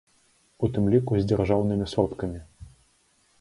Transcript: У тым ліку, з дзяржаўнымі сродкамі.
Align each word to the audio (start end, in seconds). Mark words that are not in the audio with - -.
У 0.67 0.69
тым 0.77 0.87
ліку, 0.93 1.13
з 1.19 1.27
дзяржаўнымі 1.33 1.85
сродкамі. 1.93 2.39